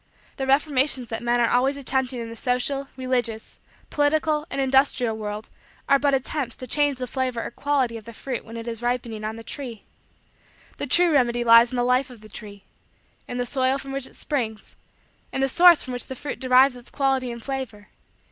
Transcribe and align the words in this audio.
The 0.37 0.47
reformations 0.47 1.09
that 1.09 1.21
men 1.21 1.39
are 1.39 1.49
always 1.51 1.77
attempting 1.77 2.19
in 2.21 2.27
the 2.29 2.35
social, 2.35 2.87
religious, 2.97 3.59
political, 3.91 4.47
and 4.49 4.59
industrial 4.59 5.15
world 5.15 5.47
are 5.87 5.99
but 5.99 6.15
attempts 6.15 6.55
to 6.55 6.65
change 6.65 6.97
the 6.97 7.05
flavor 7.05 7.43
or 7.45 7.51
quality 7.51 7.97
of 7.97 8.05
the 8.05 8.11
fruit 8.13 8.43
when 8.43 8.57
it 8.57 8.67
is 8.67 8.81
ripening 8.81 9.23
on 9.23 9.35
the 9.35 9.43
tree. 9.43 9.83
The 10.77 10.87
true 10.87 11.11
remedy 11.11 11.43
lies 11.43 11.71
in 11.71 11.75
the 11.75 11.83
life 11.83 12.09
of 12.09 12.21
the 12.21 12.29
tree; 12.29 12.63
in 13.27 13.37
the 13.37 13.45
soil 13.45 13.77
from 13.77 13.91
which 13.91 14.07
it 14.07 14.15
springs; 14.15 14.75
in 15.31 15.39
the 15.41 15.47
source 15.47 15.83
from 15.83 15.93
which 15.93 16.07
the 16.07 16.15
fruit 16.15 16.39
derives 16.39 16.75
its 16.75 16.89
quality 16.89 17.31
and 17.31 17.43
flavor. 17.43 17.89